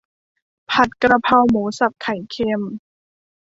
[0.71, 2.61] ผัดกะเพราหมูสับไข่เค็ม